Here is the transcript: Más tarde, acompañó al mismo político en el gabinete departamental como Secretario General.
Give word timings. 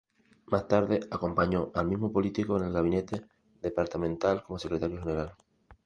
Más 0.47 0.67
tarde, 0.67 0.99
acompañó 1.11 1.69
al 1.75 1.87
mismo 1.87 2.11
político 2.11 2.57
en 2.57 2.63
el 2.63 2.73
gabinete 2.73 3.21
departamental 3.61 4.41
como 4.41 4.57
Secretario 4.57 4.99
General. 4.99 5.31